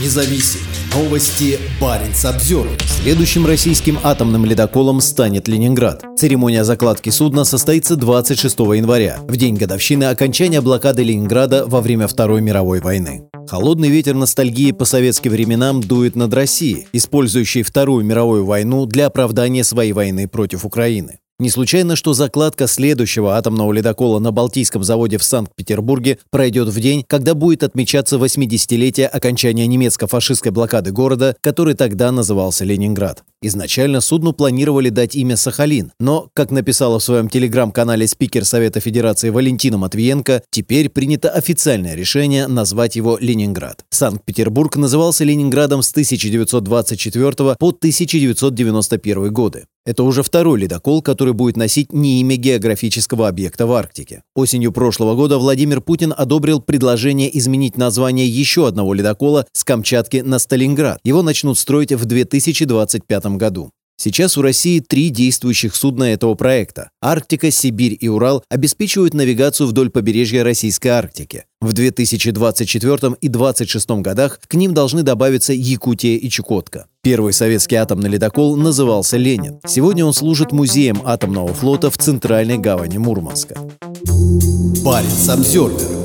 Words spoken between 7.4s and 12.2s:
состоится 26 января, в день годовщины окончания блокады Ленинграда во время